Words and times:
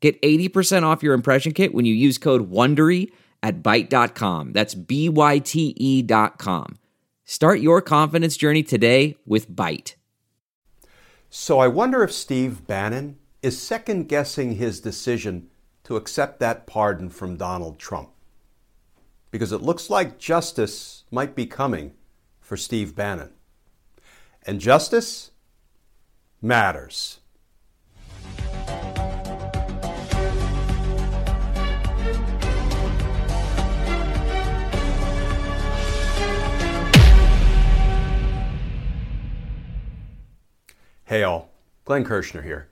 Get 0.00 0.20
80% 0.22 0.84
off 0.84 1.02
your 1.02 1.14
impression 1.14 1.52
kit 1.52 1.74
when 1.74 1.84
you 1.84 1.94
use 1.94 2.18
code 2.18 2.50
WONDERY 2.50 3.10
at 3.42 3.62
Byte.com. 3.62 4.52
That's 4.52 4.74
B-Y-T-E 4.74 6.02
dot 6.02 6.38
com. 6.38 6.78
Start 7.24 7.60
your 7.60 7.82
confidence 7.82 8.36
journey 8.36 8.62
today 8.62 9.16
with 9.26 9.50
Byte. 9.50 9.94
So 11.30 11.58
I 11.58 11.68
wonder 11.68 12.02
if 12.02 12.12
Steve 12.12 12.66
Bannon 12.66 13.18
is 13.42 13.60
second 13.60 14.08
guessing 14.08 14.56
his 14.56 14.80
decision 14.80 15.48
to 15.84 15.96
accept 15.96 16.40
that 16.40 16.66
pardon 16.66 17.10
from 17.10 17.36
Donald 17.36 17.78
Trump. 17.78 18.10
Because 19.30 19.52
it 19.52 19.60
looks 19.60 19.90
like 19.90 20.18
justice 20.18 21.04
might 21.10 21.34
be 21.34 21.44
coming 21.44 21.92
for 22.40 22.56
Steve 22.56 22.96
Bannon. 22.96 23.32
And 24.46 24.58
justice 24.58 25.32
matters. 26.40 27.20
Hey 41.08 41.22
all, 41.22 41.48
Glenn 41.86 42.04
Kirschner 42.04 42.42
here. 42.42 42.68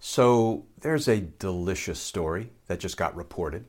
So 0.00 0.66
there's 0.80 1.06
a 1.06 1.20
delicious 1.20 2.00
story 2.00 2.50
that 2.66 2.80
just 2.80 2.96
got 2.96 3.14
reported. 3.14 3.64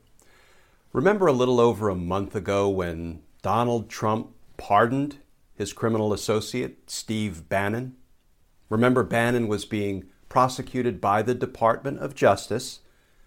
Remember 0.92 1.28
a 1.28 1.32
little 1.32 1.60
over 1.60 1.88
a 1.88 1.94
month 1.94 2.34
ago 2.34 2.68
when 2.68 3.22
Donald 3.42 3.88
Trump 3.88 4.32
pardoned 4.56 5.18
his 5.54 5.72
criminal 5.72 6.12
associate, 6.12 6.90
Steve 6.90 7.48
Bannon? 7.48 7.94
Remember, 8.68 9.04
Bannon 9.04 9.46
was 9.46 9.64
being 9.64 10.06
prosecuted 10.28 11.00
by 11.00 11.22
the 11.22 11.32
Department 11.36 12.00
of 12.00 12.16
Justice, 12.16 12.80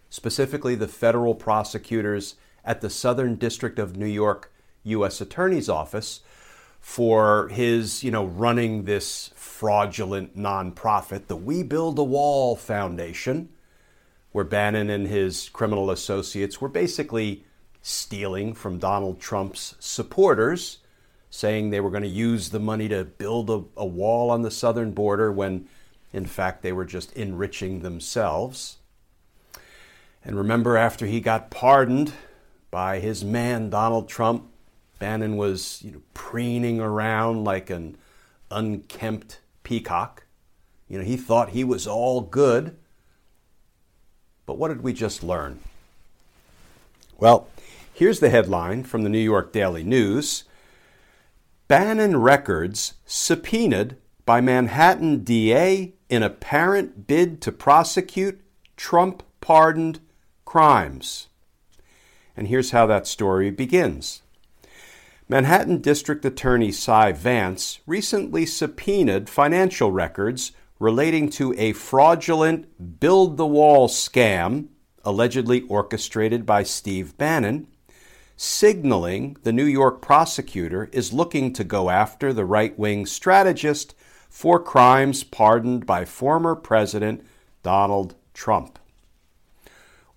specifically 0.09 0.75
the 0.75 0.89
federal 0.89 1.35
prosecutors 1.35 2.35
at 2.65 2.81
the 2.81 2.89
Southern 2.89 3.35
District 3.35 3.79
of 3.79 3.95
New 3.95 4.05
York 4.05 4.51
U.S. 4.83 5.21
Attorney's 5.21 5.69
Office 5.69 6.19
for 6.86 7.47
his, 7.47 8.03
you 8.03 8.11
know, 8.11 8.25
running 8.25 8.83
this 8.83 9.31
fraudulent 9.33 10.38
nonprofit, 10.38 11.25
the 11.25 11.36
We 11.36 11.64
Build 11.64 11.97
a 11.97 12.03
Wall 12.03 12.55
Foundation, 12.55 13.50
where 14.31 14.45
Bannon 14.45 14.92
and 14.92 15.08
his 15.08 15.50
criminal 15.50 15.89
associates 15.89 16.61
were 16.61 16.69
basically 16.69 17.44
stealing 17.81 18.53
from 18.53 18.77
Donald 18.77 19.19
Trump's 19.19 19.73
supporters, 19.80 20.77
saying 21.31 21.72
they 21.72 21.81
were 21.81 21.89
going 21.89 22.03
to 22.03 22.08
use 22.08 22.50
the 22.50 22.59
money 22.59 22.88
to 22.88 23.03
build 23.03 23.49
a, 23.49 23.64
a 23.75 23.86
wall 23.86 24.30
on 24.30 24.44
the 24.44 24.52
southern 24.52 24.92
border 24.92 25.31
when, 25.31 25.67
in 26.14 26.27
fact, 26.27 26.61
they 26.61 26.72
were 26.72 26.86
just 26.86 27.11
enriching 27.14 27.80
themselves. 27.80 28.77
And 30.23 30.38
remember, 30.38 30.77
after 30.77 31.08
he 31.08 31.20
got 31.20 31.49
pardoned 31.49 32.14
by 32.70 32.99
his 32.99 33.25
man, 33.25 33.72
Donald 33.72 34.08
Trump, 34.08 34.52
Bannon 34.99 35.38
was 35.38 35.81
you 35.83 35.91
know, 35.91 36.01
preening 36.13 36.79
around 36.79 37.43
like 37.43 37.69
an 37.69 37.97
unkempt 38.51 39.39
peacock. 39.64 40.25
You 40.87 40.99
know, 40.99 41.03
he 41.03 41.17
thought 41.17 41.49
he 41.49 41.64
was 41.64 41.87
all 41.87 42.21
good. 42.21 42.75
But 44.45 44.58
what 44.58 44.67
did 44.67 44.81
we 44.81 44.93
just 44.93 45.23
learn? 45.23 45.59
Well, 47.17 47.47
here's 47.93 48.20
the 48.20 48.30
headline 48.30 48.83
from 48.83 49.03
the 49.03 49.09
New 49.09 49.17
York 49.17 49.52
Daily 49.52 49.83
News 49.83 50.43
Bannon 51.67 52.17
Records 52.17 52.93
subpoenaed 53.05 53.97
by 54.25 54.41
Manhattan 54.41 55.23
DA 55.23 55.93
in 56.09 56.23
apparent 56.23 57.08
bid 57.08 57.41
to 57.41 57.52
prosecute 57.52 58.41
Trump 58.77 59.23
pardoned 59.41 59.99
crimes. 60.45 61.27
And 62.37 62.47
here's 62.47 62.71
how 62.71 62.86
that 62.87 63.08
story 63.08 63.49
begins. 63.49 64.21
Manhattan 65.27 65.80
District 65.80 66.23
Attorney 66.23 66.71
Cy 66.71 67.11
Vance 67.11 67.80
recently 67.87 68.45
subpoenaed 68.45 69.27
financial 69.27 69.91
records 69.91 70.52
relating 70.77 71.30
to 71.31 71.55
a 71.58 71.73
fraudulent 71.73 72.99
build 72.99 73.37
the 73.37 73.47
wall 73.47 73.87
scam 73.87 74.67
allegedly 75.03 75.61
orchestrated 75.61 76.45
by 76.45 76.61
Steve 76.61 77.17
Bannon, 77.17 77.67
signaling 78.37 79.37
the 79.41 79.52
New 79.53 79.65
York 79.65 79.99
prosecutor 79.99 80.89
is 80.91 81.11
looking 81.11 81.53
to 81.53 81.64
go 81.64 81.89
after 81.89 82.31
the 82.31 82.45
right 82.45 82.77
wing 82.77 83.08
strategist 83.08 83.95
for 84.30 84.59
crimes 84.59 85.23
pardoned 85.23 85.87
by 85.87 86.05
former 86.05 86.55
President 86.55 87.25
Donald 87.64 88.14
Trump. 88.35 88.77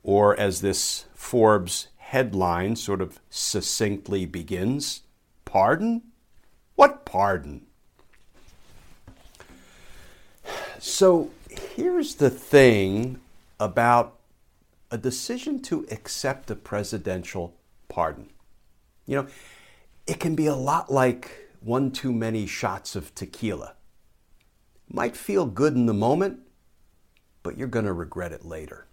Or, 0.02 0.38
as 0.38 0.60
this 0.60 1.06
Forbes 1.14 1.88
headline 2.08 2.74
sort 2.74 3.02
of 3.02 3.20
succinctly 3.28 4.24
begins 4.24 5.02
Pardon? 5.44 6.02
What 6.74 7.04
pardon? 7.04 7.66
So 10.78 11.30
here's 11.50 12.14
the 12.14 12.30
thing 12.30 13.20
about 13.60 14.18
a 14.90 14.96
decision 14.96 15.60
to 15.62 15.86
accept 15.90 16.50
a 16.50 16.54
presidential 16.54 17.54
pardon. 17.88 18.30
You 19.06 19.16
know, 19.16 19.26
it 20.06 20.18
can 20.18 20.34
be 20.34 20.46
a 20.46 20.54
lot 20.54 20.90
like 20.90 21.50
one 21.60 21.90
too 21.90 22.12
many 22.12 22.46
shots 22.46 22.96
of 22.96 23.14
tequila. 23.14 23.74
Might 24.90 25.14
feel 25.14 25.44
good 25.44 25.74
in 25.74 25.84
the 25.84 25.94
moment, 25.94 26.40
but 27.42 27.58
you're 27.58 27.68
going 27.68 27.84
to 27.84 27.92
regret 27.92 28.32
it 28.32 28.46
later. 28.46 28.86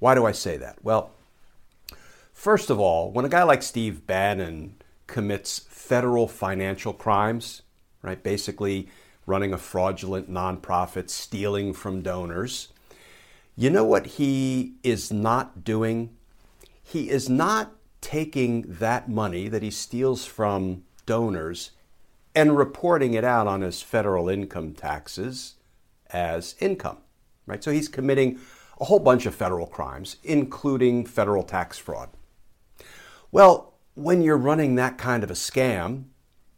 Why 0.00 0.16
do 0.16 0.26
I 0.26 0.32
say 0.32 0.56
that? 0.56 0.78
Well, 0.82 1.12
First 2.42 2.70
of 2.70 2.80
all, 2.80 3.12
when 3.12 3.24
a 3.24 3.28
guy 3.28 3.44
like 3.44 3.62
Steve 3.62 4.04
Bannon 4.04 4.74
commits 5.06 5.60
federal 5.60 6.26
financial 6.26 6.92
crimes, 6.92 7.62
right, 8.02 8.20
basically 8.20 8.88
running 9.26 9.52
a 9.52 9.58
fraudulent 9.58 10.28
nonprofit, 10.28 11.08
stealing 11.08 11.72
from 11.72 12.02
donors, 12.02 12.70
you 13.54 13.70
know 13.70 13.84
what 13.84 14.06
he 14.18 14.74
is 14.82 15.12
not 15.12 15.62
doing? 15.62 16.16
He 16.82 17.10
is 17.10 17.28
not 17.28 17.76
taking 18.00 18.62
that 18.62 19.08
money 19.08 19.46
that 19.46 19.62
he 19.62 19.70
steals 19.70 20.24
from 20.24 20.82
donors 21.06 21.70
and 22.34 22.58
reporting 22.58 23.14
it 23.14 23.22
out 23.22 23.46
on 23.46 23.60
his 23.60 23.82
federal 23.82 24.28
income 24.28 24.72
taxes 24.72 25.54
as 26.10 26.56
income, 26.58 26.98
right? 27.46 27.62
So 27.62 27.70
he's 27.70 27.86
committing 27.86 28.40
a 28.80 28.86
whole 28.86 28.98
bunch 28.98 29.26
of 29.26 29.34
federal 29.36 29.68
crimes, 29.68 30.16
including 30.24 31.06
federal 31.06 31.44
tax 31.44 31.78
fraud. 31.78 32.08
Well, 33.32 33.72
when 33.94 34.20
you're 34.20 34.36
running 34.36 34.74
that 34.74 34.98
kind 34.98 35.24
of 35.24 35.30
a 35.30 35.34
scam, 35.34 36.04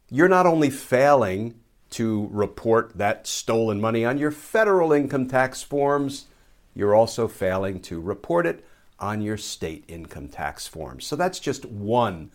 you're 0.09 0.27
not 0.27 0.45
only 0.45 0.69
failing 0.69 1.55
to 1.91 2.27
report 2.33 2.97
that 2.97 3.25
stolen 3.27 3.79
money 3.79 4.03
on 4.03 4.17
your 4.17 4.31
federal 4.31 4.91
income 4.91 5.29
tax 5.29 5.63
forms, 5.63 6.25
you're 6.73 6.93
also 6.93 7.29
failing 7.29 7.79
to 7.83 8.01
report 8.01 8.45
it 8.45 8.65
on 8.99 9.21
your 9.21 9.37
state 9.37 9.85
income 9.87 10.27
tax 10.27 10.67
forms. 10.67 11.07
So 11.07 11.15
that's 11.15 11.39
just 11.39 11.63
one 11.63 12.31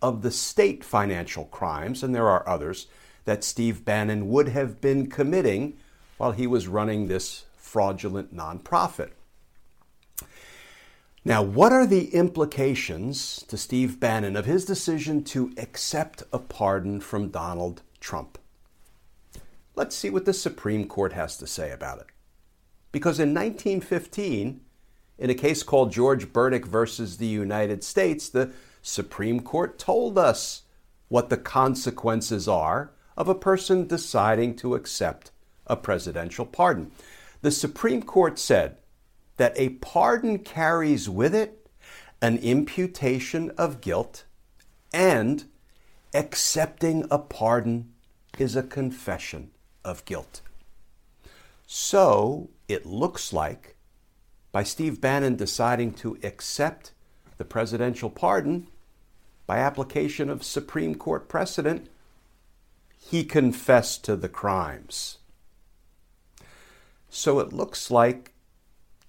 of 0.00 0.22
the 0.22 0.30
state 0.30 0.82
financial 0.82 1.44
crimes, 1.44 2.02
and 2.02 2.14
there 2.14 2.30
are 2.30 2.48
others, 2.48 2.86
that 3.26 3.44
Steve 3.44 3.84
Bannon 3.84 4.30
would 4.30 4.48
have 4.48 4.80
been 4.80 5.10
committing 5.10 5.76
while 6.16 6.32
he 6.32 6.46
was 6.46 6.66
running 6.66 7.08
this 7.08 7.44
fraudulent 7.58 8.34
nonprofit. 8.34 9.10
Now, 11.24 11.40
what 11.40 11.72
are 11.72 11.86
the 11.86 12.12
implications 12.12 13.44
to 13.46 13.56
Steve 13.56 14.00
Bannon 14.00 14.34
of 14.34 14.44
his 14.44 14.64
decision 14.64 15.22
to 15.24 15.52
accept 15.56 16.24
a 16.32 16.40
pardon 16.40 17.00
from 17.00 17.28
Donald 17.28 17.82
Trump? 18.00 18.38
Let's 19.76 19.94
see 19.94 20.10
what 20.10 20.24
the 20.24 20.32
Supreme 20.32 20.88
Court 20.88 21.12
has 21.12 21.36
to 21.36 21.46
say 21.46 21.70
about 21.70 22.00
it. 22.00 22.06
Because 22.90 23.20
in 23.20 23.32
1915, 23.32 24.62
in 25.16 25.30
a 25.30 25.34
case 25.34 25.62
called 25.62 25.92
George 25.92 26.32
Burdick 26.32 26.66
versus 26.66 27.18
the 27.18 27.26
United 27.26 27.84
States, 27.84 28.28
the 28.28 28.52
Supreme 28.82 29.38
Court 29.40 29.78
told 29.78 30.18
us 30.18 30.62
what 31.06 31.30
the 31.30 31.36
consequences 31.36 32.48
are 32.48 32.90
of 33.16 33.28
a 33.28 33.34
person 33.34 33.86
deciding 33.86 34.56
to 34.56 34.74
accept 34.74 35.30
a 35.68 35.76
presidential 35.76 36.44
pardon. 36.44 36.90
The 37.42 37.52
Supreme 37.52 38.02
Court 38.02 38.40
said 38.40 38.78
that 39.42 39.58
a 39.58 39.70
pardon 39.70 40.38
carries 40.38 41.08
with 41.08 41.34
it 41.34 41.66
an 42.20 42.38
imputation 42.38 43.50
of 43.58 43.80
guilt, 43.80 44.24
and 44.94 45.46
accepting 46.14 47.04
a 47.10 47.18
pardon 47.18 47.92
is 48.38 48.54
a 48.54 48.62
confession 48.62 49.50
of 49.84 50.04
guilt. 50.04 50.42
So 51.66 52.50
it 52.68 52.86
looks 52.86 53.32
like 53.32 53.74
by 54.52 54.62
Steve 54.62 55.00
Bannon 55.00 55.34
deciding 55.34 55.94
to 55.94 56.16
accept 56.22 56.92
the 57.36 57.44
presidential 57.44 58.10
pardon 58.10 58.68
by 59.44 59.58
application 59.58 60.30
of 60.30 60.44
Supreme 60.44 60.94
Court 60.94 61.28
precedent, 61.28 61.88
he 62.96 63.24
confessed 63.24 64.04
to 64.04 64.14
the 64.14 64.28
crimes. 64.28 65.18
So 67.10 67.40
it 67.40 67.52
looks 67.52 67.90
like 67.90 68.31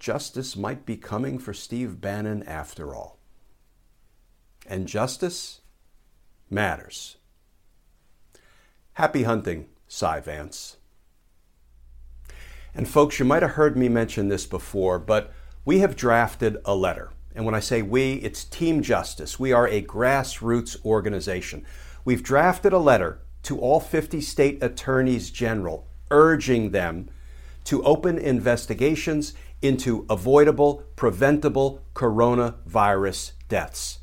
justice 0.04 0.54
might 0.54 0.84
be 0.84 0.98
coming 0.98 1.38
for 1.38 1.54
Steve 1.54 1.98
Bannon 1.98 2.42
after 2.42 2.94
all. 2.94 3.18
And 4.66 4.86
justice 4.86 5.62
matters. 6.50 7.16
Happy 8.92 9.22
hunting, 9.22 9.64
Cy 9.88 10.20
Vance. 10.20 10.76
And 12.74 12.86
folks, 12.86 13.18
you 13.18 13.24
might 13.24 13.40
have 13.40 13.52
heard 13.52 13.78
me 13.78 13.88
mention 13.88 14.28
this 14.28 14.44
before, 14.44 14.98
but 14.98 15.32
we 15.64 15.78
have 15.78 15.96
drafted 15.96 16.58
a 16.66 16.74
letter. 16.74 17.10
And 17.34 17.46
when 17.46 17.54
I 17.54 17.60
say 17.60 17.80
we, 17.80 18.16
it's 18.16 18.44
Team 18.44 18.82
Justice. 18.82 19.40
We 19.40 19.54
are 19.54 19.68
a 19.68 19.80
grassroots 19.80 20.84
organization. 20.84 21.64
We've 22.04 22.22
drafted 22.22 22.74
a 22.74 22.78
letter 22.78 23.22
to 23.44 23.58
all 23.58 23.80
50 23.80 24.20
state 24.20 24.62
attorneys 24.62 25.30
general 25.30 25.86
urging 26.10 26.72
them 26.72 27.08
to 27.64 27.82
open 27.84 28.18
investigations 28.18 29.32
into 29.64 30.04
avoidable, 30.10 30.84
preventable 30.94 31.80
coronavirus 31.94 33.32
deaths. 33.48 34.00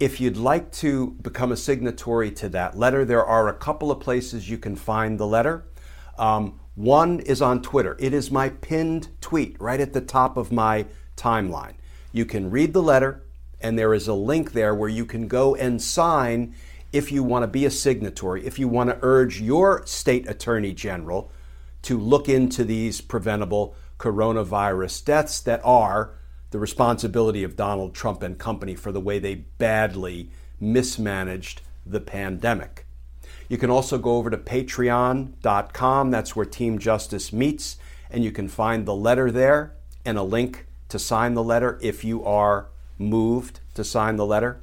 If 0.00 0.20
you'd 0.20 0.36
like 0.36 0.72
to 0.72 1.10
become 1.22 1.52
a 1.52 1.56
signatory 1.56 2.30
to 2.32 2.48
that 2.50 2.78
letter, 2.78 3.04
there 3.04 3.24
are 3.24 3.48
a 3.48 3.54
couple 3.54 3.90
of 3.90 4.00
places 4.00 4.48
you 4.48 4.56
can 4.56 4.76
find 4.76 5.18
the 5.18 5.26
letter. 5.26 5.64
Um, 6.18 6.58
one 6.74 7.20
is 7.20 7.42
on 7.42 7.60
Twitter. 7.60 7.96
It 7.98 8.14
is 8.14 8.30
my 8.30 8.48
pinned 8.48 9.08
tweet 9.20 9.60
right 9.60 9.80
at 9.80 9.92
the 9.92 10.00
top 10.00 10.36
of 10.36 10.52
my 10.52 10.86
timeline. 11.16 11.74
You 12.12 12.24
can 12.24 12.50
read 12.50 12.72
the 12.72 12.82
letter, 12.82 13.24
and 13.60 13.78
there 13.78 13.92
is 13.92 14.08
a 14.08 14.14
link 14.14 14.52
there 14.52 14.74
where 14.74 14.88
you 14.88 15.04
can 15.04 15.28
go 15.28 15.54
and 15.56 15.82
sign 15.82 16.54
if 16.92 17.12
you 17.12 17.22
want 17.22 17.42
to 17.42 17.48
be 17.48 17.66
a 17.66 17.70
signatory, 17.70 18.46
if 18.46 18.58
you 18.58 18.68
want 18.68 18.88
to 18.88 18.98
urge 19.02 19.40
your 19.40 19.84
state 19.86 20.28
attorney 20.28 20.72
general 20.72 21.30
to 21.82 21.98
look 21.98 22.28
into 22.28 22.64
these 22.64 23.00
preventable 23.00 23.74
coronavirus 23.98 25.04
deaths 25.04 25.40
that 25.40 25.60
are 25.64 26.14
the 26.50 26.58
responsibility 26.58 27.42
of 27.44 27.56
Donald 27.56 27.94
Trump 27.94 28.22
and 28.22 28.38
company 28.38 28.74
for 28.74 28.92
the 28.92 29.00
way 29.00 29.18
they 29.18 29.34
badly 29.34 30.30
mismanaged 30.60 31.60
the 31.84 32.00
pandemic. 32.00 32.86
You 33.48 33.58
can 33.58 33.70
also 33.70 33.98
go 33.98 34.16
over 34.16 34.30
to 34.30 34.36
patreon.com. 34.36 36.10
That's 36.10 36.36
where 36.36 36.46
Team 36.46 36.78
Justice 36.78 37.32
meets, 37.32 37.76
and 38.10 38.24
you 38.24 38.30
can 38.30 38.48
find 38.48 38.86
the 38.86 38.94
letter 38.94 39.30
there 39.30 39.72
and 40.04 40.18
a 40.18 40.22
link 40.22 40.66
to 40.88 40.98
sign 40.98 41.34
the 41.34 41.42
letter 41.42 41.78
if 41.82 42.04
you 42.04 42.24
are 42.24 42.68
moved 42.98 43.60
to 43.74 43.84
sign 43.84 44.16
the 44.16 44.26
letter. 44.26 44.60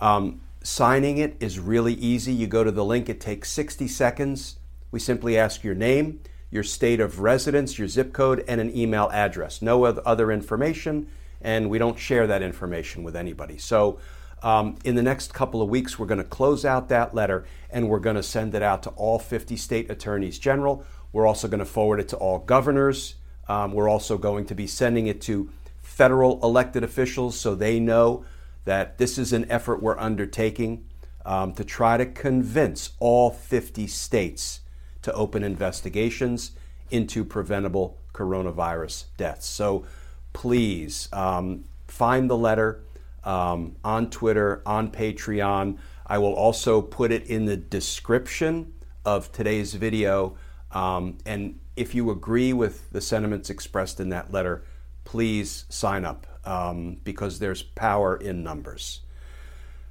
Um, 0.00 0.40
signing 0.62 1.18
it 1.18 1.36
is 1.40 1.58
really 1.58 1.94
easy. 1.94 2.32
You 2.32 2.46
go 2.46 2.64
to 2.64 2.70
the 2.70 2.84
link, 2.84 3.08
it 3.08 3.20
takes 3.20 3.50
60 3.50 3.88
seconds. 3.88 4.58
We 4.90 4.98
simply 4.98 5.38
ask 5.38 5.64
your 5.64 5.74
name, 5.74 6.20
your 6.52 6.62
state 6.62 7.00
of 7.00 7.18
residence, 7.18 7.78
your 7.78 7.88
zip 7.88 8.12
code, 8.12 8.44
and 8.46 8.60
an 8.60 8.76
email 8.76 9.08
address. 9.10 9.62
No 9.62 9.84
other 9.84 10.30
information, 10.30 11.08
and 11.40 11.68
we 11.70 11.78
don't 11.78 11.98
share 11.98 12.26
that 12.28 12.42
information 12.42 13.02
with 13.02 13.16
anybody. 13.16 13.58
So, 13.58 13.98
um, 14.42 14.76
in 14.84 14.94
the 14.94 15.02
next 15.02 15.32
couple 15.32 15.62
of 15.62 15.68
weeks, 15.68 15.98
we're 15.98 16.06
going 16.06 16.18
to 16.18 16.24
close 16.24 16.64
out 16.64 16.88
that 16.88 17.14
letter 17.14 17.46
and 17.70 17.88
we're 17.88 18.00
going 18.00 18.16
to 18.16 18.24
send 18.24 18.54
it 18.56 18.62
out 18.62 18.82
to 18.82 18.90
all 18.90 19.18
50 19.20 19.56
state 19.56 19.88
attorneys 19.88 20.36
general. 20.36 20.84
We're 21.12 21.28
also 21.28 21.46
going 21.46 21.60
to 21.60 21.64
forward 21.64 22.00
it 22.00 22.08
to 22.08 22.16
all 22.16 22.40
governors. 22.40 23.14
Um, 23.48 23.72
we're 23.72 23.88
also 23.88 24.18
going 24.18 24.46
to 24.46 24.54
be 24.56 24.66
sending 24.66 25.06
it 25.06 25.20
to 25.22 25.48
federal 25.80 26.40
elected 26.42 26.82
officials 26.82 27.38
so 27.38 27.54
they 27.54 27.78
know 27.78 28.24
that 28.64 28.98
this 28.98 29.16
is 29.16 29.32
an 29.32 29.48
effort 29.48 29.80
we're 29.80 29.98
undertaking 29.98 30.86
um, 31.24 31.54
to 31.54 31.64
try 31.64 31.96
to 31.96 32.06
convince 32.06 32.92
all 32.98 33.30
50 33.30 33.86
states 33.86 34.61
to 35.02 35.12
open 35.12 35.42
investigations 35.42 36.52
into 36.90 37.24
preventable 37.24 37.98
coronavirus 38.12 39.04
deaths. 39.16 39.46
So 39.46 39.84
please 40.32 41.08
um, 41.12 41.64
find 41.88 42.28
the 42.28 42.36
letter 42.36 42.82
um, 43.24 43.76
on 43.84 44.10
Twitter, 44.10 44.62
on 44.66 44.90
Patreon. 44.90 45.78
I 46.06 46.18
will 46.18 46.34
also 46.34 46.82
put 46.82 47.12
it 47.12 47.26
in 47.26 47.46
the 47.46 47.56
description 47.56 48.72
of 49.04 49.32
today's 49.32 49.74
video. 49.74 50.36
Um, 50.70 51.18
and 51.26 51.58
if 51.76 51.94
you 51.94 52.10
agree 52.10 52.52
with 52.52 52.90
the 52.90 53.00
sentiments 53.00 53.50
expressed 53.50 54.00
in 54.00 54.10
that 54.10 54.32
letter, 54.32 54.64
please 55.04 55.64
sign 55.68 56.04
up 56.04 56.26
um, 56.44 56.98
because 57.04 57.38
there's 57.38 57.62
power 57.62 58.16
in 58.16 58.42
numbers. 58.42 59.00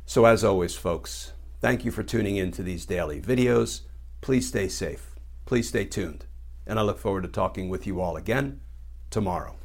So, 0.06 0.26
as 0.26 0.44
always, 0.44 0.76
folks, 0.76 1.34
thank 1.60 1.86
you 1.86 1.92
for 1.92 2.04
tuning 2.04 2.36
in 2.36 2.52
to 2.54 2.64
these 2.64 2.86
daily 2.86 3.22
videos. 3.22 3.82
Please 4.22 4.48
stay 4.48 4.68
safe. 4.68 5.16
Please 5.46 5.70
stay 5.70 5.86
tuned. 5.86 6.26
And 6.68 6.78
I 6.80 6.84
look 6.84 7.00
forward 7.00 7.24
to 7.24 7.28
talking 7.28 7.70
with 7.70 7.88
you 7.88 8.00
all 8.00 8.16
again 8.16 8.62
tomorrow. 9.10 9.56